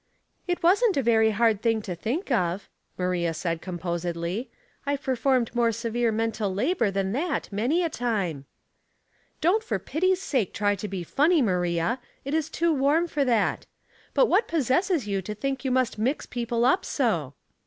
"It 0.47 0.63
wasn't 0.63 0.97
a 0.97 1.03
very 1.03 1.29
hard 1.29 1.61
thing 1.61 1.79
to 1.83 1.93
think 1.93 2.31
of,' 2.31 2.67
Maria 2.97 3.35
said, 3.35 3.61
composedly.'' 3.61 4.49
I've 4.87 5.03
performed 5.03 5.53
more 5.53 5.71
severe 5.71 6.11
mental 6.11 6.51
labor 6.51 6.89
than 6.89 7.11
that 7.11 7.51
many 7.51 7.83
a 7.83 7.87
time."'' 7.91 8.45
Don't 9.41 9.63
for 9.63 9.77
pity's 9.77 10.19
sake 10.19 10.55
try 10.55 10.73
to 10.73 10.87
be 10.87 11.03
funny, 11.03 11.39
Maria; 11.43 11.99
it 12.25 12.33
is 12.33 12.49
too 12.49 12.73
warm 12.73 13.07
for 13.07 13.23
that. 13.25 13.67
But 14.15 14.25
what 14.25 14.47
possesses 14.47 15.07
you 15.07 15.21
to 15.21 15.35
think 15.35 15.63
you 15.63 15.69
must 15.69 15.99
mix 15.99 16.25
people 16.25 16.65
up 16.65 16.83
so 16.83 17.35